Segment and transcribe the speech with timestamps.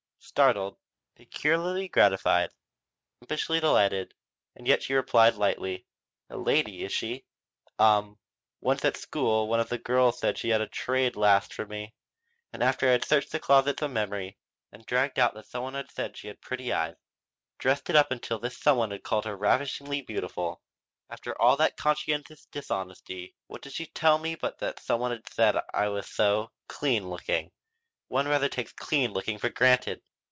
[0.23, 0.77] Startled,
[1.15, 2.51] peculiarly gratified,
[3.21, 4.13] impishly delighted,
[4.55, 5.83] she yet replied lightly:
[6.29, 7.25] "A lady, is she?
[7.79, 8.19] Um.
[8.61, 11.95] Once at school one of the girls said she had a 'trade last' for me,
[12.53, 14.37] and after I had searched the closets of memory
[14.71, 16.95] and dragged out that some one had said she had pretty eyes,
[17.57, 20.61] dressed it up until this some one had called her ravishingly beautiful
[21.09, 25.27] after all that conscientious dishonesty what does she tell me but that some one had
[25.27, 27.51] said I was so 'clean looking.'
[28.07, 30.01] One rather takes 'clean looking' for granted!